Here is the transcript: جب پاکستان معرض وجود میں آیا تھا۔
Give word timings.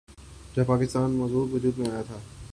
جب 0.55 0.65
پاکستان 0.65 1.11
معرض 1.11 1.53
وجود 1.53 1.77
میں 1.77 1.91
آیا 1.91 2.01
تھا۔ 2.01 2.17